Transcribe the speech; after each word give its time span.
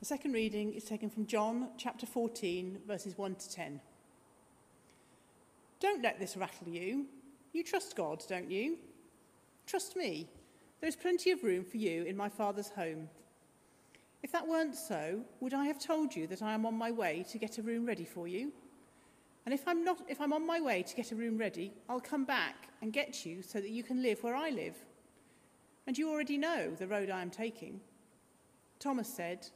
The 0.00 0.04
second 0.04 0.32
reading 0.32 0.74
is 0.74 0.84
taken 0.84 1.10
from 1.10 1.26
John 1.26 1.70
chapter 1.76 2.06
14, 2.06 2.78
verses 2.86 3.18
1 3.18 3.34
to 3.34 3.50
10. 3.50 3.80
Don't 5.80 6.04
let 6.04 6.20
this 6.20 6.36
rattle 6.36 6.68
you. 6.68 7.06
You 7.52 7.64
trust 7.64 7.96
God, 7.96 8.22
don't 8.28 8.48
you? 8.48 8.78
Trust 9.66 9.96
me. 9.96 10.28
There 10.80 10.88
is 10.88 10.94
plenty 10.94 11.32
of 11.32 11.42
room 11.42 11.64
for 11.64 11.78
you 11.78 12.04
in 12.04 12.16
my 12.16 12.28
Father's 12.28 12.68
home. 12.68 13.08
If 14.22 14.30
that 14.30 14.46
weren't 14.46 14.76
so, 14.76 15.24
would 15.40 15.52
I 15.52 15.66
have 15.66 15.80
told 15.80 16.14
you 16.14 16.28
that 16.28 16.42
I 16.42 16.52
am 16.54 16.64
on 16.64 16.78
my 16.78 16.92
way 16.92 17.24
to 17.30 17.38
get 17.38 17.58
a 17.58 17.62
room 17.62 17.84
ready 17.84 18.04
for 18.04 18.28
you? 18.28 18.52
And 19.46 19.52
if 19.52 19.66
I'm 19.66 19.82
not 19.84 20.02
if 20.08 20.20
I'm 20.20 20.32
on 20.32 20.46
my 20.46 20.60
way 20.60 20.84
to 20.84 20.94
get 20.94 21.10
a 21.10 21.16
room 21.16 21.38
ready, 21.38 21.72
I'll 21.88 22.00
come 22.00 22.24
back 22.24 22.68
and 22.82 22.92
get 22.92 23.26
you 23.26 23.42
so 23.42 23.60
that 23.60 23.70
you 23.70 23.82
can 23.82 24.00
live 24.00 24.22
where 24.22 24.36
I 24.36 24.50
live. 24.50 24.76
And 25.88 25.98
you 25.98 26.08
already 26.08 26.38
know 26.38 26.70
the 26.70 26.86
road 26.86 27.10
I 27.10 27.20
am 27.20 27.30
taking. 27.30 27.80
Thomas 28.78 29.12
said, 29.12 29.48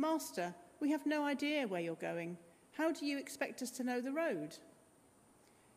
Master, 0.00 0.54
we 0.78 0.92
have 0.92 1.04
no 1.06 1.24
idea 1.24 1.66
where 1.66 1.80
you're 1.80 1.96
going. 1.96 2.38
How 2.76 2.92
do 2.92 3.04
you 3.04 3.18
expect 3.18 3.62
us 3.62 3.70
to 3.72 3.84
know 3.84 4.00
the 4.00 4.12
road? 4.12 4.56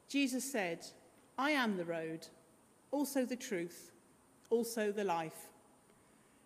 Jesus 0.08 0.50
said, 0.50 0.86
I 1.40 1.52
am 1.52 1.76
the 1.76 1.86
road, 1.86 2.28
also 2.92 3.26
the 3.26 3.36
truth, 3.36 3.92
also 4.52 4.92
the 4.92 5.04
life. 5.04 5.50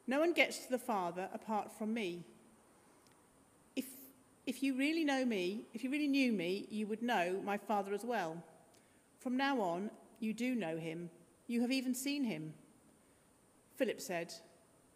No 0.08 0.22
one 0.22 0.32
gets 0.32 0.60
to 0.60 0.72
the 0.72 0.80
Father 0.80 1.28
apart 1.34 1.70
from 1.78 1.94
me. 1.94 2.24
If, 3.76 3.86
if 4.46 4.64
you 4.64 4.78
really 4.78 5.04
know 5.04 5.26
me, 5.26 5.64
if 5.74 5.84
you 5.84 5.92
really 5.92 6.08
knew 6.08 6.32
me, 6.32 6.68
you 6.70 6.88
would 6.88 7.02
know 7.02 7.42
my 7.44 7.58
Father 7.58 7.94
as 7.94 8.06
well. 8.06 8.42
From 9.20 9.36
now 9.36 9.60
on, 9.60 9.92
you 10.22 10.34
do 10.34 10.56
know 10.56 10.78
him. 10.78 11.10
You 11.48 11.60
have 11.60 11.74
even 11.74 11.94
seen 11.94 12.24
him. 12.24 12.54
Philip 13.76 14.00
said, 14.00 14.34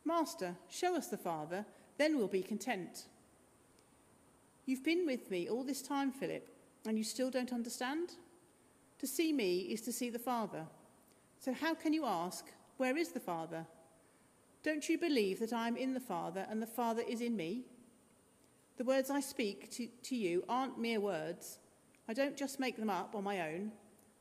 Master, 0.05 0.55
show 0.69 0.95
us 0.95 1.07
the 1.07 1.17
Father 1.17 1.65
then 1.99 2.17
we'll 2.17 2.29
be 2.29 2.41
content. 2.41 3.03
You've 4.65 4.85
been 4.85 5.05
with 5.05 5.29
me 5.29 5.49
all 5.49 5.65
this 5.65 5.81
time, 5.81 6.11
Philip, 6.11 6.49
and 6.87 6.97
you 6.97 7.03
still 7.03 7.29
don't 7.29 7.51
understand? 7.51 8.13
To 8.99 9.05
see 9.05 9.33
me 9.33 9.59
is 9.59 9.81
to 9.81 9.91
see 9.91 10.09
the 10.09 10.17
Father. 10.17 10.65
So 11.39 11.53
how 11.53 11.75
can 11.75 11.93
you 11.93 12.05
ask, 12.05 12.45
Where 12.77 12.97
is 12.97 13.09
the 13.09 13.19
Father? 13.19 13.65
Don't 14.63 14.87
you 14.87 14.97
believe 14.97 15.39
that 15.39 15.51
I 15.51 15.67
am 15.67 15.75
in 15.75 15.93
the 15.93 15.99
Father 15.99 16.47
and 16.49 16.61
the 16.61 16.67
Father 16.67 17.03
is 17.07 17.19
in 17.19 17.35
me? 17.35 17.65
The 18.77 18.85
words 18.85 19.09
I 19.09 19.19
speak 19.19 19.69
to, 19.71 19.87
to 20.03 20.15
you 20.15 20.45
aren't 20.47 20.79
mere 20.79 21.01
words. 21.01 21.59
I 22.07 22.13
don't 22.13 22.37
just 22.37 22.61
make 22.61 22.77
them 22.77 22.89
up 22.89 23.13
on 23.13 23.25
my 23.25 23.41
own. 23.53 23.73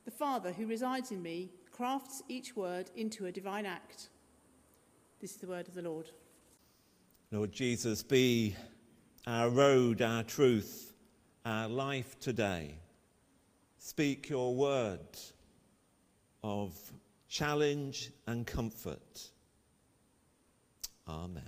The 0.05 0.11
Father 0.11 0.51
who 0.53 0.67
resides 0.67 1.13
in 1.13 1.23
me 1.23 1.53
crafts 1.70 2.25
each 2.29 2.57
word 2.57 2.91
into 2.97 3.27
a 3.27 3.33
divine 3.33 3.67
act. 3.67 4.09
This 5.20 5.33
is 5.33 5.37
the 5.37 5.47
word 5.47 5.69
of 5.69 5.75
the 5.75 5.83
Lord. 5.83 6.11
Lord 7.31 7.53
Jesus, 7.53 8.03
be 8.03 8.57
our 9.27 9.51
road, 9.51 10.01
our 10.01 10.23
truth, 10.23 10.95
our 11.45 11.69
life 11.69 12.19
today. 12.19 12.75
Speak 13.77 14.31
your 14.31 14.55
word 14.55 14.98
of 16.43 16.73
challenge 17.29 18.12
and 18.27 18.47
comfort. 18.47 19.29
Amen. 21.07 21.43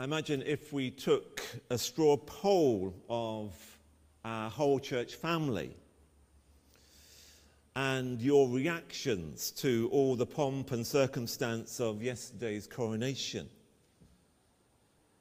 I 0.00 0.04
imagine 0.04 0.42
if 0.44 0.72
we 0.72 0.90
took 0.90 1.42
a 1.70 1.78
straw 1.78 2.16
poll 2.16 2.92
of 3.08 3.54
our 4.24 4.50
whole 4.50 4.80
church 4.80 5.14
family, 5.14 5.76
and 7.76 8.22
your 8.22 8.48
reactions 8.48 9.50
to 9.50 9.86
all 9.92 10.16
the 10.16 10.24
pomp 10.24 10.72
and 10.72 10.84
circumstance 10.86 11.78
of 11.78 12.02
yesterday's 12.02 12.66
coronation, 12.66 13.46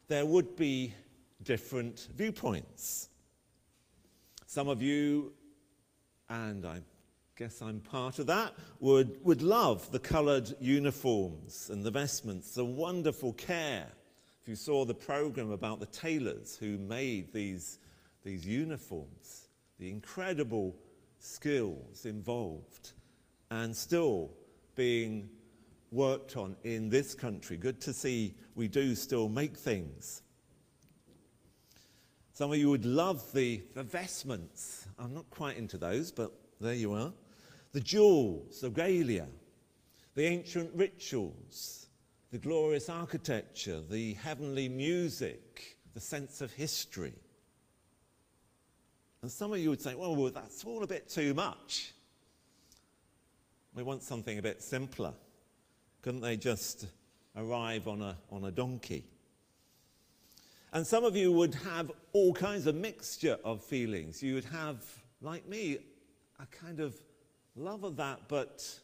there 0.07 0.25
would 0.25 0.55
be 0.55 0.93
different 1.43 2.07
viewpoints. 2.15 3.09
Some 4.45 4.69
of 4.69 4.81
you, 4.81 5.33
and 6.29 6.65
I 6.65 6.79
guess 7.35 7.61
I'm 7.61 7.81
part 7.81 8.19
of 8.19 8.27
that, 8.27 8.53
would, 8.79 9.17
would 9.25 9.41
love 9.41 9.91
the 9.91 9.99
coloured 9.99 10.55
uniforms 10.61 11.69
and 11.69 11.83
the 11.83 11.91
vestments, 11.91 12.51
the 12.55 12.63
wonderful 12.63 13.33
care. 13.33 13.87
If 14.41 14.47
you 14.47 14.55
saw 14.55 14.85
the 14.85 14.93
programme 14.93 15.51
about 15.51 15.81
the 15.81 15.87
tailors 15.87 16.55
who 16.55 16.77
made 16.77 17.33
these, 17.33 17.79
these 18.23 18.45
uniforms, 18.45 19.49
the 19.77 19.89
incredible 19.89 20.73
skills 21.25 22.05
involved 22.05 22.91
and 23.51 23.75
still 23.75 24.31
being 24.75 25.29
worked 25.91 26.37
on 26.37 26.55
in 26.63 26.89
this 26.89 27.15
country. 27.15 27.57
Good 27.57 27.81
to 27.81 27.93
see 27.93 28.35
we 28.55 28.67
do 28.67 28.95
still 28.95 29.29
make 29.29 29.57
things. 29.57 30.21
Some 32.33 32.51
of 32.51 32.57
you 32.57 32.69
would 32.69 32.85
love 32.85 33.31
the, 33.33 33.63
the 33.73 33.83
vestments. 33.83 34.87
I'm 34.99 35.13
not 35.13 35.29
quite 35.29 35.57
into 35.57 35.77
those, 35.77 36.11
but 36.11 36.33
there 36.59 36.73
you 36.73 36.93
are. 36.93 37.13
The 37.71 37.79
jewels, 37.79 38.61
the 38.61 38.69
regalia, 38.69 39.27
the 40.15 40.25
ancient 40.25 40.71
rituals, 40.73 41.87
the 42.31 42.37
glorious 42.37 42.89
architecture, 42.89 43.81
the 43.81 44.13
heavenly 44.15 44.67
music, 44.67 45.77
the 45.93 46.01
sense 46.01 46.41
of 46.41 46.51
history. 46.51 47.13
And 49.25 49.31
some 49.31 49.53
of 49.53 49.57
you 49.57 49.71
would 49.71 49.81
say, 49.81 49.95
well, 49.95 50.15
well, 50.15 50.29
that's 50.29 50.63
all 50.65 50.83
a 50.83 50.87
bit 50.87 51.09
too 51.09 51.33
much. 51.33 51.93
We 53.73 53.81
want 53.81 54.03
something 54.03 54.37
a 54.37 54.41
bit 54.43 54.61
simpler. 54.61 55.13
Couldn't 56.03 56.21
they 56.21 56.37
just 56.37 56.85
arrive 57.35 57.87
on 57.87 58.03
a, 58.03 58.15
on 58.31 58.43
a 58.43 58.51
donkey? 58.51 59.03
And 60.73 60.85
some 60.85 61.03
of 61.03 61.15
you 61.15 61.31
would 61.31 61.55
have 61.55 61.91
all 62.13 62.33
kinds 62.33 62.67
of 62.67 62.75
mixture 62.75 63.39
of 63.43 63.63
feelings. 63.63 64.21
You 64.21 64.35
would 64.35 64.45
have, 64.45 64.85
like 65.23 65.49
me, 65.49 65.79
a 66.39 66.45
kind 66.45 66.79
of 66.79 66.95
love 67.55 67.83
of 67.83 67.95
that, 67.95 68.19
but 68.27 68.79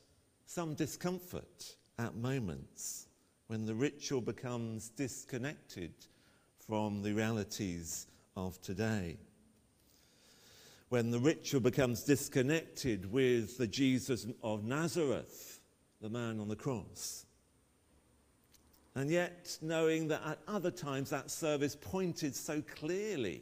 some 0.47 0.73
discomfort 0.73 1.75
at 1.99 2.15
moments 2.15 3.05
when 3.45 3.67
the 3.67 3.75
ritual 3.75 4.21
becomes 4.21 4.89
disconnected 4.89 5.93
from 6.57 7.03
the 7.03 7.13
realities 7.13 8.07
of 8.35 8.59
today 8.63 9.19
when 10.91 11.09
the 11.09 11.19
ritual 11.19 11.61
becomes 11.61 12.03
disconnected 12.03 13.09
with 13.09 13.57
the 13.57 13.65
Jesus 13.65 14.27
of 14.43 14.65
Nazareth, 14.65 15.61
the 16.01 16.09
man 16.09 16.37
on 16.41 16.49
the 16.49 16.55
cross. 16.57 17.25
And 18.95 19.09
yet, 19.09 19.57
knowing 19.61 20.09
that 20.09 20.21
at 20.25 20.39
other 20.49 20.69
times 20.69 21.09
that 21.11 21.31
service 21.31 21.77
pointed 21.79 22.35
so 22.35 22.61
clearly 22.61 23.41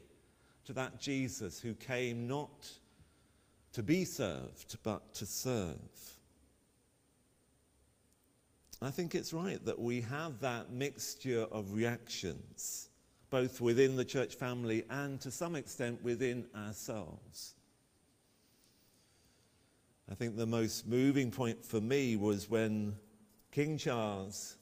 to 0.66 0.74
that 0.74 1.02
Jesus 1.02 1.60
who 1.60 1.74
came 1.74 2.28
not 2.28 2.70
to 3.74 3.82
be 3.82 4.06
served, 4.06 4.78
but 4.84 5.12
to 5.16 5.26
serve. 5.26 5.80
I 8.80 8.92
think 8.92 9.16
it's 9.16 9.34
right 9.34 9.66
that 9.66 9.80
we 9.80 10.02
have 10.02 10.40
that 10.42 10.72
mixture 10.72 11.48
of 11.52 11.74
reactions 11.74 12.89
both 13.30 13.62
within 13.62 13.96
the 13.96 14.06
church 14.06 14.36
family 14.36 14.84
and 14.90 15.20
to 15.22 15.32
some 15.32 15.56
extent 15.56 16.04
within 16.04 16.46
ourselves. 16.56 17.56
I 20.12 20.16
think 20.16 20.36
the 20.36 20.48
most 20.48 20.88
moving 20.88 21.30
point 21.30 21.64
for 21.64 21.80
me 21.80 22.16
was 22.16 22.50
when 22.50 22.96
King 23.52 23.78
Charles 23.78 24.58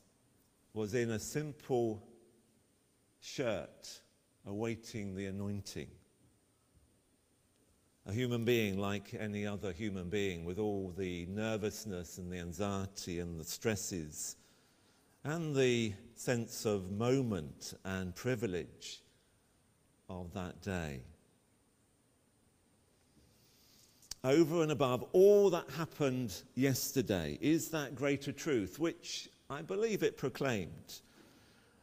was 0.74 0.94
in 0.94 1.12
a 1.12 1.20
simple 1.20 2.04
shirt 3.22 4.02
awaiting 4.46 5.16
the 5.16 5.26
anointing. 5.28 5.90
A 8.06 8.14
human 8.14 8.46
being 8.46 8.78
like 8.78 9.14
any 9.20 9.46
other 9.46 9.74
human 9.74 10.10
being, 10.10 10.46
with 10.46 10.60
all 10.60 10.94
the 10.98 11.26
nervousness 11.26 12.18
and 12.18 12.32
the 12.32 12.38
anxiety 12.38 13.20
and 13.20 13.40
the 13.40 13.44
stresses 13.44 14.38
and 15.24 15.54
the 15.54 15.94
sense 16.20 16.66
of 16.66 16.92
moment 16.92 17.74
and 17.86 18.16
privilege 18.16 19.02
of 20.10 20.34
that 20.34 20.62
day. 20.62 21.02
Over 24.24 24.64
and 24.64 24.72
above 24.72 25.06
all 25.14 25.50
that 25.52 25.70
happened 25.78 26.42
yesterday 26.56 27.38
is 27.40 27.70
that 27.70 27.96
greater 27.96 28.32
truth, 28.32 28.80
which 28.80 29.30
I 29.50 29.62
believe 29.62 30.04
it 30.04 30.18
proclaimed 30.18 31.02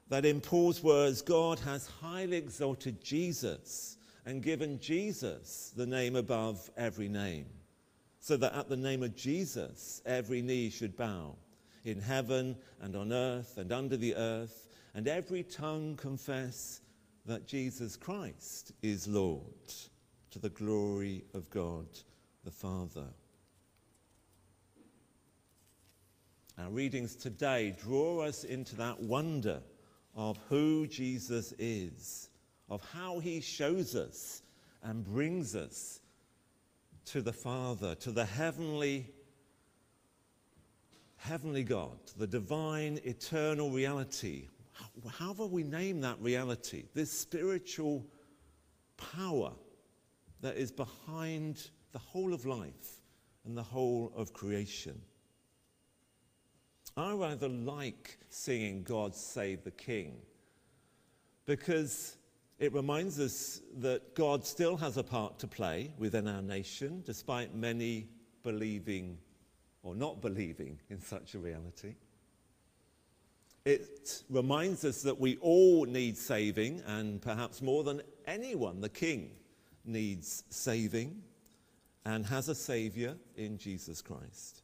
that 0.08 0.24
in 0.24 0.40
Paul's 0.40 0.82
words, 0.82 1.22
God 1.22 1.58
has 1.60 1.86
highly 1.86 2.36
exalted 2.36 3.02
Jesus 3.02 3.96
and 4.26 4.42
given 4.42 4.78
Jesus 4.78 5.72
the 5.76 5.86
name 5.86 6.16
above 6.16 6.70
every 6.76 7.08
name, 7.08 7.46
so 8.20 8.36
that 8.36 8.54
at 8.54 8.68
the 8.68 8.76
name 8.76 9.02
of 9.02 9.16
Jesus 9.16 10.02
every 10.04 10.42
knee 10.42 10.70
should 10.70 10.96
bow 10.96 11.36
in 11.84 12.00
heaven 12.00 12.56
and 12.80 12.96
on 12.96 13.12
earth 13.12 13.58
and 13.58 13.72
under 13.72 13.96
the 13.96 14.14
earth, 14.16 14.66
and 14.94 15.06
every 15.06 15.42
tongue 15.42 15.96
confess 15.96 16.80
that 17.26 17.46
Jesus 17.46 17.96
Christ 17.96 18.72
is 18.82 19.06
Lord 19.08 19.42
to 20.30 20.38
the 20.38 20.50
glory 20.50 21.24
of 21.34 21.48
God 21.50 21.86
the 22.44 22.50
Father. 22.50 23.06
Our 26.58 26.70
readings 26.70 27.16
today 27.16 27.74
draw 27.82 28.20
us 28.20 28.44
into 28.44 28.76
that 28.76 29.00
wonder 29.00 29.60
of 30.14 30.38
who 30.48 30.86
Jesus 30.86 31.52
is, 31.58 32.28
of 32.68 32.80
how 32.92 33.18
he 33.18 33.40
shows 33.40 33.96
us 33.96 34.42
and 34.82 35.04
brings 35.04 35.56
us 35.56 36.00
to 37.06 37.22
the 37.22 37.32
Father, 37.32 37.94
to 37.96 38.12
the 38.12 38.24
heavenly 38.24 39.06
heavenly 41.24 41.64
God, 41.64 41.98
the 42.18 42.26
divine 42.26 43.00
eternal 43.04 43.70
reality. 43.70 44.48
However, 45.08 45.46
we 45.46 45.62
name 45.62 46.02
that 46.02 46.20
reality, 46.20 46.84
this 46.92 47.10
spiritual 47.10 48.04
power 48.98 49.52
that 50.42 50.56
is 50.56 50.70
behind 50.70 51.70
the 51.92 51.98
whole 51.98 52.34
of 52.34 52.44
life 52.44 53.00
and 53.46 53.56
the 53.56 53.62
whole 53.62 54.12
of 54.14 54.34
creation. 54.34 55.00
I 56.94 57.14
rather 57.14 57.48
like 57.48 58.18
singing 58.28 58.82
God 58.82 59.14
Save 59.14 59.64
the 59.64 59.70
King 59.70 60.18
because 61.46 62.18
it 62.58 62.74
reminds 62.74 63.18
us 63.18 63.62
that 63.78 64.14
God 64.14 64.44
still 64.44 64.76
has 64.76 64.98
a 64.98 65.02
part 65.02 65.38
to 65.38 65.46
play 65.46 65.94
within 65.96 66.28
our 66.28 66.42
nation, 66.42 67.02
despite 67.06 67.54
many 67.54 68.08
believing 68.42 69.16
or 69.84 69.94
not 69.94 70.20
believing 70.20 70.80
in 70.90 71.00
such 71.00 71.34
a 71.34 71.38
reality. 71.38 71.94
It 73.64 74.24
reminds 74.28 74.84
us 74.84 75.02
that 75.02 75.20
we 75.20 75.36
all 75.36 75.84
need 75.84 76.18
saving, 76.18 76.82
and 76.86 77.22
perhaps 77.22 77.62
more 77.62 77.84
than 77.84 78.02
anyone, 78.26 78.80
the 78.80 78.88
King 78.88 79.30
needs 79.84 80.44
saving 80.50 81.22
and 82.04 82.26
has 82.26 82.48
a 82.48 82.54
Saviour 82.54 83.14
in 83.36 83.56
Jesus 83.56 84.02
Christ. 84.02 84.62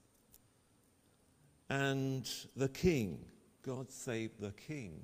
And 1.71 2.29
the 2.57 2.69
King, 2.69 3.25
God 3.63 3.91
save 3.91 4.39
the 4.39 4.53
King, 4.53 5.03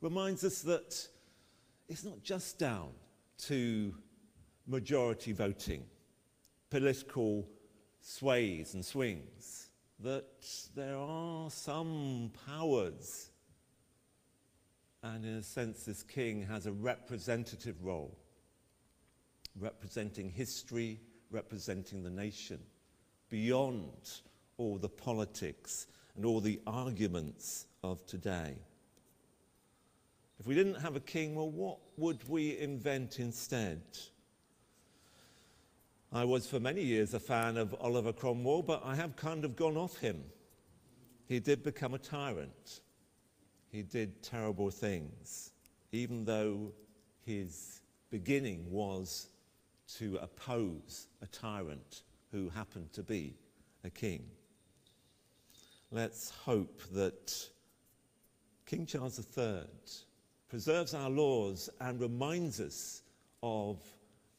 reminds 0.00 0.44
us 0.44 0.60
that 0.62 1.08
it's 1.88 2.04
not 2.04 2.22
just 2.22 2.58
down 2.58 2.90
to 3.38 3.94
majority 4.66 5.32
voting, 5.32 5.84
political 6.70 7.48
sways 8.00 8.74
and 8.74 8.84
swings, 8.84 9.68
that 10.00 10.24
there 10.74 10.96
are 10.96 11.50
some 11.50 12.30
powers. 12.46 13.30
And 15.02 15.24
in 15.24 15.34
a 15.34 15.42
sense, 15.42 15.84
this 15.84 16.02
king 16.02 16.42
has 16.42 16.66
a 16.66 16.72
representative 16.72 17.84
role, 17.84 18.16
representing 19.58 20.30
history, 20.30 21.00
representing 21.30 22.02
the 22.02 22.10
nation, 22.10 22.60
beyond 23.28 24.20
all 24.56 24.78
the 24.78 24.88
politics 24.88 25.86
and 26.16 26.24
all 26.24 26.40
the 26.40 26.60
arguments 26.66 27.66
of 27.84 28.04
today. 28.06 28.56
If 30.40 30.46
we 30.46 30.54
didn't 30.54 30.80
have 30.80 30.96
a 30.96 31.00
king, 31.00 31.34
well, 31.34 31.50
what 31.50 31.78
would 31.96 32.28
we 32.28 32.58
invent 32.58 33.18
instead? 33.18 33.82
I 36.10 36.24
was 36.24 36.46
for 36.46 36.58
many 36.58 36.82
years 36.82 37.12
a 37.12 37.20
fan 37.20 37.58
of 37.58 37.74
Oliver 37.80 38.14
Cromwell, 38.14 38.62
but 38.62 38.82
I 38.82 38.94
have 38.94 39.14
kind 39.16 39.44
of 39.44 39.56
gone 39.56 39.76
off 39.76 39.98
him. 39.98 40.24
He 41.26 41.38
did 41.38 41.62
become 41.62 41.92
a 41.92 41.98
tyrant. 41.98 42.80
He 43.70 43.82
did 43.82 44.22
terrible 44.22 44.70
things, 44.70 45.52
even 45.92 46.24
though 46.24 46.72
his 47.26 47.82
beginning 48.10 48.70
was 48.70 49.28
to 49.98 50.16
oppose 50.16 51.08
a 51.20 51.26
tyrant 51.26 52.02
who 52.32 52.48
happened 52.48 52.90
to 52.94 53.02
be 53.02 53.34
a 53.84 53.90
king. 53.90 54.24
Let's 55.90 56.30
hope 56.30 56.82
that 56.92 57.34
King 58.64 58.86
Charles 58.86 59.18
III 59.36 59.64
preserves 60.48 60.94
our 60.94 61.10
laws 61.10 61.68
and 61.80 62.00
reminds 62.00 62.60
us 62.60 63.02
of 63.42 63.78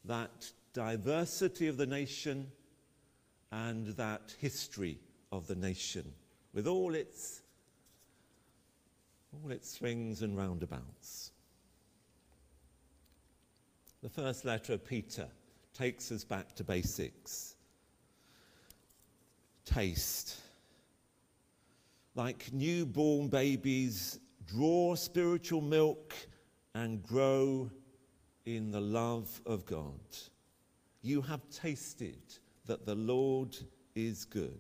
that 0.06 0.52
diversity 0.74 1.68
of 1.68 1.78
the 1.78 1.86
nation 1.86 2.52
and 3.52 3.88
that 3.88 4.36
history 4.40 5.00
of 5.32 5.48
the 5.48 5.56
nation 5.56 6.14
with 6.54 6.68
all 6.68 6.96
its 6.96 7.42
all 9.34 9.52
its 9.52 9.78
swings 9.78 10.24
and 10.24 10.36
roundabouts. 10.36 11.32
The 14.02 14.10
first 14.10 14.46
letter 14.46 14.74
of 14.74 14.86
Peter 14.86 15.28
takes 15.74 16.12
us 16.12 16.24
back 16.24 16.56
to 16.56 16.64
basics. 16.64 17.56
Taste. 19.66 20.42
Like 22.16 22.52
newborn 22.52 23.28
babies, 23.28 24.20
draw 24.48 24.96
spiritual 24.96 25.62
milk 25.62 26.16
and 26.74 27.04
grow 27.04 27.70
in 28.46 28.72
the 28.72 28.82
love 28.82 29.42
of 29.46 29.66
God. 29.66 30.00
You 31.02 31.22
have 31.22 31.42
tasted 31.50 32.22
that 32.66 32.86
the 32.86 32.96
Lord 32.96 33.56
is 33.96 34.26
good. 34.26 34.60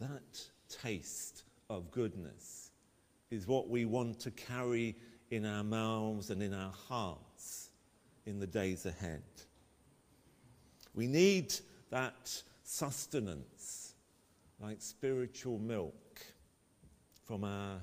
That 0.00 0.40
taste 0.68 1.44
of 1.70 1.90
goodness 1.90 2.70
is 3.30 3.46
what 3.46 3.68
we 3.68 3.84
want 3.84 4.20
to 4.20 4.30
carry 4.30 4.96
in 5.30 5.44
our 5.44 5.64
mouths 5.64 6.30
and 6.30 6.42
in 6.42 6.52
our 6.52 6.72
hearts 6.88 7.70
in 8.26 8.38
the 8.38 8.46
days 8.46 8.86
ahead. 8.86 9.22
We 10.94 11.06
need 11.06 11.54
that 11.90 12.42
sustenance, 12.62 13.94
like 14.60 14.80
spiritual 14.80 15.58
milk, 15.58 16.20
from 17.24 17.44
our 17.44 17.78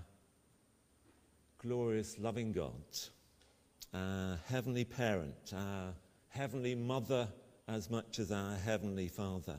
glorious, 1.58 2.18
loving 2.20 2.52
God 2.52 2.72
our 3.94 4.40
Heavenly 4.48 4.86
Parent, 4.86 5.54
our 5.56 5.94
Heavenly 6.30 6.76
Mother, 6.76 7.28
as 7.68 7.90
much 7.90 8.20
as 8.20 8.32
our 8.32 8.56
Heavenly 8.56 9.08
Father. 9.08 9.58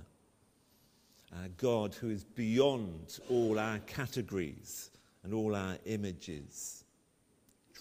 Our 1.36 1.48
God 1.56 1.94
who 1.94 2.10
is 2.10 2.24
beyond 2.24 3.18
all 3.28 3.58
our 3.58 3.78
categories 3.80 4.90
and 5.22 5.32
all 5.32 5.54
our 5.54 5.78
images, 5.84 6.84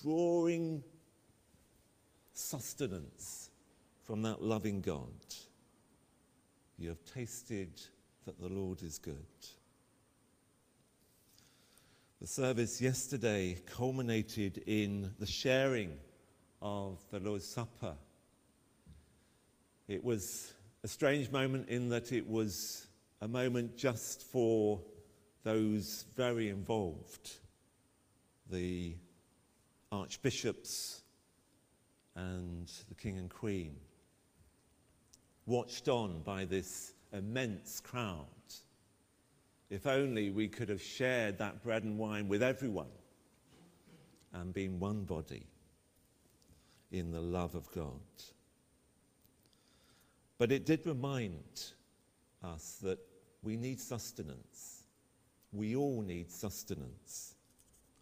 drawing 0.02 0.84
sustenance 2.34 3.50
from 4.04 4.22
that 4.24 4.42
loving 4.42 4.82
God. 4.82 5.10
You 6.78 6.90
have 6.90 7.04
tasted 7.14 7.82
that 8.26 8.40
the 8.40 8.50
Lord 8.50 8.82
is 8.82 8.98
good. 8.98 9.16
The 12.22 12.28
service 12.28 12.82
yesterday 12.82 13.58
culminated 13.66 14.64
in 14.66 15.12
the 15.20 15.26
sharing 15.26 15.98
of 16.64 16.98
the 17.12 17.20
Lord's 17.20 17.46
Supper. 17.46 17.94
It 19.90 20.02
was 20.02 20.54
a 20.84 20.88
strange 20.88 21.30
moment 21.30 21.68
in 21.68 21.90
that 21.90 22.14
it 22.14 22.26
was 22.26 22.88
a 23.22 23.28
moment 23.28 23.78
just 23.78 24.24
for 24.24 24.82
those 25.44 26.06
very 26.16 26.48
involved 26.48 27.32
the 28.50 28.96
archbishops 29.92 31.02
and 32.16 32.72
the 32.88 32.96
king 32.96 33.18
and 33.18 33.30
queen, 33.30 33.76
watched 35.46 35.90
on 35.90 36.22
by 36.22 36.46
this 36.46 36.94
immense 37.12 37.82
crowd. 37.82 38.26
If 39.70 39.86
only 39.86 40.30
we 40.30 40.48
could 40.48 40.70
have 40.70 40.82
shared 40.82 41.40
that 41.40 41.62
bread 41.62 41.84
and 41.84 41.98
wine 41.98 42.30
with 42.30 42.42
everyone 42.44 42.92
and 44.34 44.54
been 44.54 44.80
one 44.80 45.04
body 45.04 45.48
in 46.94 47.12
the 47.12 47.20
love 47.20 47.56
of 47.56 47.70
God. 47.72 48.00
But 50.38 50.52
it 50.52 50.66
did 50.66 50.86
remind 50.86 51.64
us 52.44 52.78
that 52.84 53.00
we 53.42 53.58
need 53.58 53.80
sustenance. 53.82 54.84
We 55.52 55.76
all 55.76 56.02
need 56.02 56.32
sustenance. 56.32 57.36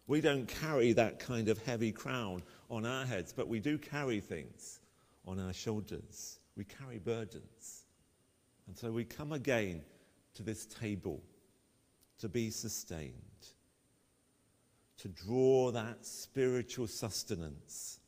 We 0.06 0.20
don't 0.20 0.46
carry 0.46 0.92
that 0.92 1.18
kind 1.18 1.48
of 1.48 1.58
heavy 1.64 1.90
crown 1.90 2.42
on 2.70 2.84
our 2.84 3.06
heads, 3.06 3.32
but 3.32 3.48
we 3.48 3.60
do 3.60 3.78
carry 3.78 4.20
things 4.20 4.80
on 5.26 5.40
our 5.40 5.52
shoulders. 5.52 6.38
We 6.56 6.64
carry 6.64 6.98
burdens. 6.98 7.84
And 8.66 8.76
so 8.76 8.92
we 8.92 9.04
come 9.04 9.32
again 9.32 9.82
to 10.34 10.42
this 10.42 10.66
table 10.66 11.22
to 12.18 12.28
be 12.28 12.50
sustained, 12.50 13.14
to 14.98 15.08
draw 15.08 15.70
that 15.70 16.04
spiritual 16.04 16.86
sustenance 16.86 18.00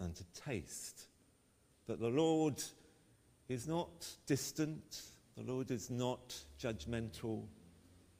and 0.00 0.14
to 0.14 0.24
taste 0.34 1.06
that 1.86 2.00
the 2.00 2.08
Lord 2.08 2.62
is 3.48 3.66
not 3.66 4.06
distant, 4.26 5.02
the 5.36 5.50
Lord 5.50 5.70
is 5.70 5.90
not 5.90 6.34
judgmental, 6.60 7.44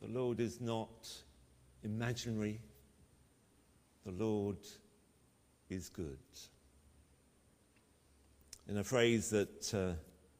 the 0.01 0.09
Lord 0.09 0.41
is 0.41 0.61
not 0.61 1.09
imaginary, 1.83 2.61
the 4.05 4.13
Lord 4.13 4.59
is 5.69 5.89
good. 5.89 6.19
In 8.69 8.79
a 8.79 8.85
phrase 8.85 9.31
that 9.31 9.75
uh, 9.75 9.93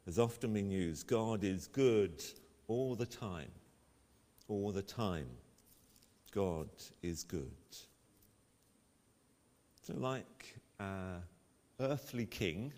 has 0.05 0.19
often 0.19 0.53
been 0.53 0.71
used, 0.71 1.07
God 1.07 1.43
is 1.43 1.67
good 1.67 2.23
all 2.67 2.95
the 2.95 3.05
time, 3.05 3.51
all 4.47 4.71
the 4.71 4.81
time, 4.81 5.27
God 6.31 6.69
is 7.01 7.23
good. 7.23 7.51
So, 9.83 9.93
like 9.97 10.55
our 10.79 11.21
earthly 11.79 12.25
king, 12.25 12.71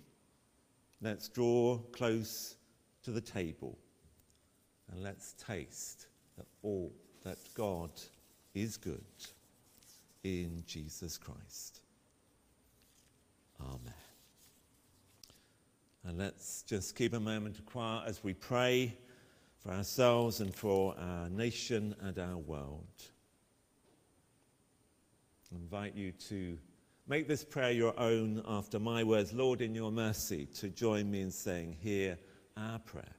let's 1.02 1.28
draw 1.28 1.78
close 1.92 2.56
to 3.04 3.12
the 3.12 3.22
table 3.22 3.78
and 4.92 5.02
let's 5.02 5.34
taste 5.34 6.08
that 6.38 6.48
all 6.64 6.92
that 7.24 7.38
God 7.56 7.92
is 8.54 8.78
good 8.78 9.04
in 10.24 10.64
Jesus 10.66 11.18
Christ. 11.18 11.82
Amen. 13.62 13.94
And 16.04 16.18
let's 16.18 16.64
just 16.64 16.96
keep 16.96 17.14
a 17.14 17.20
moment 17.20 17.60
of 17.60 17.66
quiet 17.66 18.08
as 18.08 18.24
we 18.24 18.34
pray 18.34 18.98
for 19.60 19.72
ourselves 19.72 20.40
and 20.40 20.54
for 20.54 20.96
our 20.98 21.30
nation 21.30 21.96
and 22.02 22.18
our 22.18 22.38
world. 22.38 22.88
I 25.52 25.58
invite 25.58 25.96
you 25.96 26.12
to 26.30 26.58
make 27.08 27.28
this 27.28 27.44
prayer 27.44 27.72
your 27.72 27.98
own 28.00 28.44
after 28.48 28.80
my 28.80 29.04
words. 29.04 29.34
Lord, 29.34 29.62
in 29.62 29.76
your 29.76 29.92
mercy, 29.92 30.46
to 30.56 30.70
join 30.70 31.10
me 31.10 31.22
in 31.22 31.32
saying, 31.32 31.78
Hear 31.80 32.18
our 32.58 32.80
prayer. 32.80 33.16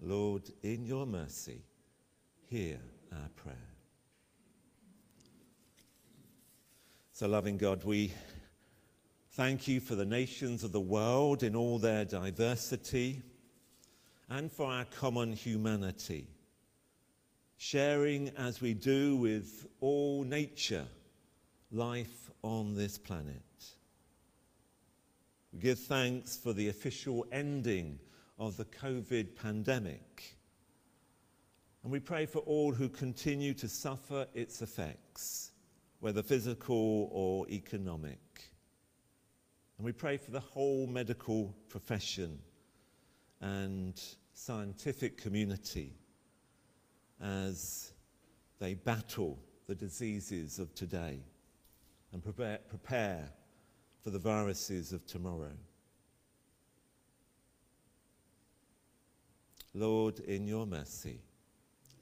Lord, 0.00 0.50
in 0.62 0.84
your 0.84 1.06
mercy, 1.06 1.62
hear 2.48 2.78
our 3.12 3.28
prayer. 3.34 3.56
So, 7.12 7.26
loving 7.26 7.56
God, 7.56 7.82
we 7.84 8.12
thank 9.32 9.66
you 9.66 9.80
for 9.80 9.94
the 9.94 10.04
nations 10.04 10.64
of 10.64 10.72
the 10.72 10.80
world 10.80 11.42
in 11.42 11.56
all 11.56 11.78
their 11.78 12.04
diversity 12.04 13.22
and 14.28 14.52
for 14.52 14.66
our 14.66 14.84
common 14.84 15.32
humanity, 15.32 16.28
sharing 17.56 18.28
as 18.36 18.60
we 18.60 18.74
do 18.74 19.16
with 19.16 19.66
all 19.80 20.24
nature 20.24 20.86
life 21.70 22.30
on 22.42 22.74
this 22.74 22.98
planet. 22.98 23.42
We 25.52 25.60
give 25.60 25.78
thanks 25.78 26.36
for 26.36 26.52
the 26.52 26.68
official 26.68 27.26
ending 27.32 27.98
of 28.38 28.56
the 28.56 28.66
COVID 28.66 29.34
pandemic. 29.36 30.36
And 31.82 31.92
we 31.92 32.00
pray 32.00 32.26
for 32.26 32.40
all 32.40 32.72
who 32.72 32.88
continue 32.88 33.54
to 33.54 33.68
suffer 33.68 34.26
its 34.34 34.60
effects, 34.60 35.52
whether 36.00 36.22
physical 36.22 37.08
or 37.12 37.48
economic. 37.48 38.50
And 39.78 39.84
we 39.84 39.92
pray 39.92 40.16
for 40.16 40.30
the 40.30 40.40
whole 40.40 40.86
medical 40.86 41.54
profession 41.68 42.38
and 43.40 44.00
scientific 44.34 45.16
community 45.16 45.94
as 47.20 47.92
they 48.58 48.74
battle 48.74 49.38
the 49.66 49.74
diseases 49.74 50.58
of 50.58 50.74
today 50.74 51.20
and 52.12 52.22
prepare, 52.22 53.30
for 54.02 54.10
the 54.10 54.18
viruses 54.18 54.92
of 54.92 55.06
tomorrow. 55.06 55.52
Lord, 59.74 60.20
in 60.20 60.46
your 60.46 60.66
mercy, 60.66 61.20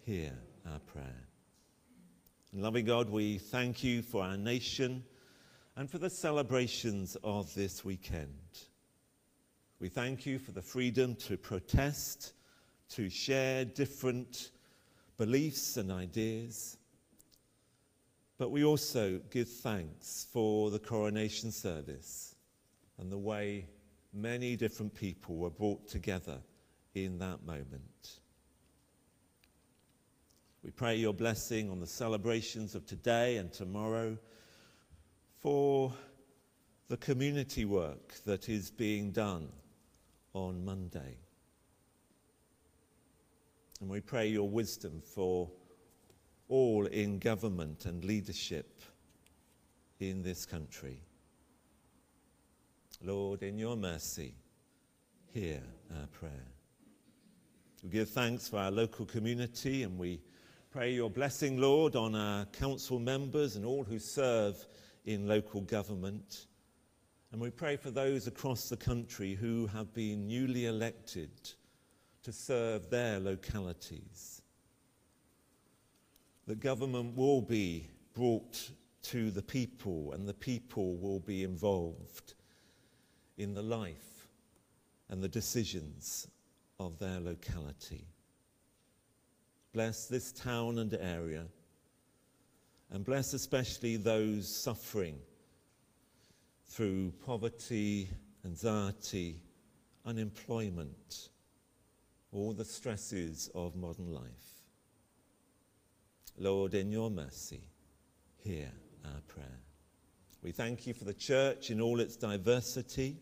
hear 0.05 0.33
our 0.71 0.79
prayer. 0.79 1.27
And 2.53 2.63
loving 2.63 2.85
God, 2.85 3.11
we 3.11 3.39
thank 3.39 3.83
you 3.83 4.03
for 4.03 4.23
our 4.23 4.37
nation 4.37 5.03
and 5.77 5.91
for 5.91 5.99
the 5.99 6.11
celebrations 6.11 7.17
of 7.25 7.53
this 7.55 7.85
weekend. 7.85 8.29
We 9.81 9.89
thank 9.89 10.25
you 10.25 10.39
for 10.39 10.53
the 10.53 10.63
freedom 10.63 11.17
to 11.17 11.37
protest, 11.37 12.35
to 12.91 13.11
share 13.11 13.65
different 13.65 14.51
beliefs 15.17 15.77
and 15.77 15.91
ideas. 15.91 16.77
But 18.45 18.51
we 18.51 18.63
also 18.63 19.23
give 19.31 19.49
thanks 19.49 20.27
for 20.31 20.71
the 20.71 20.79
coronation 20.79 21.51
service 21.51 22.35
and 22.99 23.11
the 23.11 23.17
way 23.17 23.65
many 24.13 24.55
different 24.55 24.95
people 24.95 25.37
were 25.37 25.49
brought 25.49 25.89
together 25.89 26.43
in 26.95 27.19
that 27.21 27.47
moment. 27.47 28.19
We 30.63 30.73
pray 30.73 30.97
your 30.97 31.15
blessing 31.15 31.71
on 31.71 31.81
the 31.81 31.87
celebrations 31.87 32.75
of 32.75 32.85
today 32.85 33.39
and 33.39 33.51
tomorrow 33.51 34.19
for 35.41 35.95
the 36.89 36.99
community 36.99 37.65
work 37.65 38.13
that 38.27 38.51
is 38.51 38.71
being 38.71 39.11
done 39.11 39.49
on 40.35 40.67
Monday. 40.67 41.17
And 43.81 43.89
we 43.89 44.03
pray 44.03 44.27
your 44.27 44.51
wisdom 44.51 45.01
for 45.03 45.49
all 46.49 46.87
in 46.87 47.19
government 47.19 47.87
and 47.87 48.05
leadership 48.05 48.83
in 50.01 50.23
this 50.23 50.45
country. 50.47 51.01
Lord, 53.03 53.43
in 53.43 53.59
your 53.59 53.77
mercy, 53.77 54.35
hear 55.33 55.61
our 55.99 56.07
prayer. 56.07 56.47
We 57.83 57.91
give 57.91 58.09
thanks 58.09 58.49
for 58.49 58.59
our 58.59 58.71
local 58.71 59.05
community 59.05 59.83
and 59.83 59.99
we 59.99 60.21
pray 60.71 60.93
your 60.93 61.11
blessing, 61.11 61.61
Lord, 61.61 61.97
on 61.97 62.15
our 62.15 62.47
council 62.47 62.99
members 62.99 63.57
and 63.57 63.65
all 63.65 63.85
who 63.85 63.99
serve 63.99 64.57
in 65.05 65.29
local 65.29 65.61
government. 65.61 66.47
And 67.31 67.41
we 67.41 67.51
pray 67.51 67.77
for 67.77 67.91
those 67.91 68.27
across 68.27 68.69
the 68.69 68.77
country 68.77 69.35
who 69.35 69.67
have 69.67 69.93
been 69.93 70.27
newly 70.27 70.67
elected 70.67 71.31
to 72.23 72.33
serve 72.33 72.89
their 72.91 73.21
localities. 73.21 74.41
The 76.47 76.55
government 76.55 77.17
will 77.17 77.41
be 77.41 77.89
brought 78.13 78.71
to 79.05 79.31
the 79.31 79.43
people 79.43 80.13
and 80.13 80.29
the 80.29 80.35
people 80.35 80.97
will 80.97 81.21
be 81.21 81.43
involved 81.43 82.35
in 83.37 83.55
the 83.55 83.63
life 83.63 84.29
and 85.09 85.23
the 85.23 85.29
decisions 85.29 86.29
of 86.79 86.99
their 86.99 87.21
locality. 87.21 88.07
Bless 89.73 90.07
this 90.07 90.33
town 90.33 90.79
and 90.79 90.95
area, 90.95 91.47
and 92.91 93.05
bless 93.05 93.35
especially 93.35 93.97
those 93.97 94.49
suffering 94.49 95.19
through 96.67 97.13
poverty, 97.25 98.09
anxiety, 98.45 99.41
unemployment, 100.07 101.31
all 102.33 102.53
the 102.53 102.65
stresses 102.65 103.51
of 103.55 103.75
modern 103.75 104.13
life. 104.13 104.54
Lord, 106.37 106.75
in 106.75 106.91
your 106.91 107.11
mercy, 107.11 107.62
hear 108.37 108.71
our 109.05 109.21
prayer. 109.29 109.61
We 110.43 110.50
thank 110.50 110.87
you 110.87 110.93
for 110.93 111.05
the 111.05 111.14
church 111.14 111.71
in 111.71 111.81
all 111.81 112.00
its 112.00 112.17
diversity. 112.17 113.17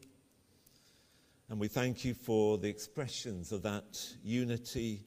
And 1.49 1.61
we 1.61 1.69
thank 1.69 2.05
you 2.05 2.15
for 2.15 2.57
the 2.57 2.69
expressions 2.69 3.53
of 3.53 3.63
that 3.63 4.03
unity 4.25 5.03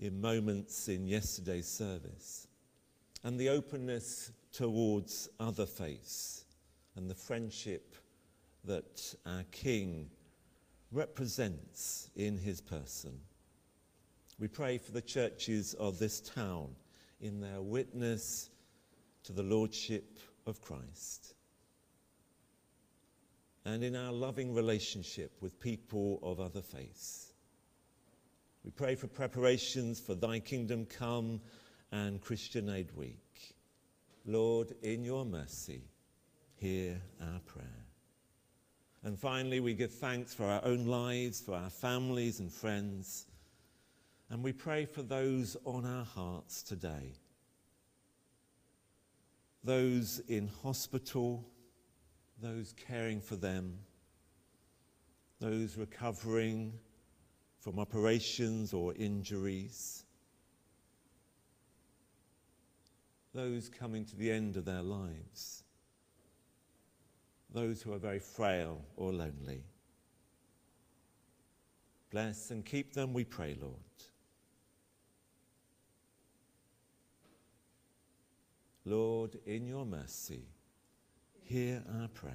in 0.00 0.20
moments 0.20 0.88
in 0.88 1.06
yesterday's 1.06 1.68
service 1.68 2.48
and 3.22 3.38
the 3.38 3.50
openness 3.50 4.32
towards 4.52 5.28
other 5.38 5.66
faiths 5.66 6.44
and 6.96 7.10
the 7.10 7.14
friendship 7.14 7.94
that 8.64 9.14
our 9.26 9.44
King 9.52 10.08
represents 10.90 12.10
in 12.16 12.38
his 12.38 12.60
person. 12.60 13.20
We 14.38 14.48
pray 14.48 14.78
for 14.78 14.92
the 14.92 15.02
churches 15.02 15.74
of 15.74 15.98
this 15.98 16.20
town 16.20 16.74
in 17.20 17.40
their 17.40 17.60
witness 17.60 18.50
to 19.24 19.32
the 19.32 19.42
Lordship 19.42 20.18
of 20.46 20.60
Christ 20.60 21.34
and 23.64 23.84
in 23.84 23.94
our 23.94 24.12
loving 24.12 24.54
relationship 24.54 25.32
with 25.40 25.60
people 25.60 26.18
of 26.22 26.40
other 26.40 26.62
faiths. 26.62 27.32
We 28.64 28.70
pray 28.70 28.94
for 28.94 29.06
preparations 29.08 30.00
for 30.00 30.14
Thy 30.14 30.38
Kingdom 30.40 30.86
Come 30.86 31.40
and 31.92 32.20
Christian 32.20 32.68
Aid 32.70 32.94
Week. 32.96 33.54
Lord, 34.24 34.74
in 34.82 35.04
your 35.04 35.24
mercy, 35.24 35.82
hear 36.56 37.00
our 37.20 37.40
prayer. 37.40 37.84
And 39.04 39.18
finally, 39.18 39.60
we 39.60 39.74
give 39.74 39.92
thanks 39.92 40.34
for 40.34 40.44
our 40.44 40.64
own 40.64 40.86
lives, 40.86 41.40
for 41.40 41.54
our 41.54 41.70
families 41.70 42.40
and 42.40 42.52
friends, 42.52 43.26
and 44.30 44.42
we 44.42 44.52
pray 44.52 44.84
for 44.84 45.02
those 45.02 45.56
on 45.64 45.86
our 45.86 46.04
hearts 46.04 46.62
today. 46.62 47.14
Those 49.64 50.20
in 50.28 50.48
hospital, 50.62 51.44
those 52.40 52.74
caring 52.76 53.20
for 53.20 53.36
them, 53.36 53.78
those 55.40 55.76
recovering 55.76 56.72
from 57.60 57.78
operations 57.78 58.72
or 58.72 58.94
injuries, 58.94 60.04
those 63.34 63.68
coming 63.68 64.04
to 64.04 64.16
the 64.16 64.30
end 64.30 64.56
of 64.56 64.64
their 64.64 64.82
lives, 64.82 65.64
those 67.52 67.80
who 67.80 67.92
are 67.92 67.98
very 67.98 68.18
frail 68.18 68.80
or 68.96 69.12
lonely. 69.12 69.64
Bless 72.10 72.50
and 72.50 72.64
keep 72.64 72.94
them, 72.94 73.12
we 73.12 73.24
pray, 73.24 73.56
Lord. 73.60 73.74
Lord, 78.88 79.38
in 79.44 79.66
your 79.66 79.84
mercy, 79.84 80.44
hear 81.44 81.82
our 82.00 82.08
prayer. 82.08 82.34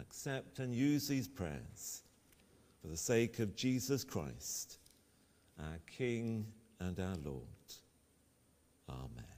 Accept 0.00 0.58
and 0.58 0.74
use 0.74 1.06
these 1.06 1.28
prayers 1.28 2.02
for 2.82 2.88
the 2.88 2.96
sake 2.96 3.38
of 3.38 3.54
Jesus 3.54 4.04
Christ, 4.04 4.78
our 5.58 5.78
King 5.86 6.46
and 6.80 6.98
our 6.98 7.16
Lord. 7.24 7.42
Amen. 8.88 9.35